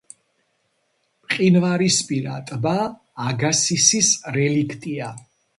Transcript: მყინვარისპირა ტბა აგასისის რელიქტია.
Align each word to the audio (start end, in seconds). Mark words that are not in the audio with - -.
მყინვარისპირა 1.25 2.39
ტბა 2.49 2.75
აგასისის 3.29 4.13
რელიქტია. 4.39 5.13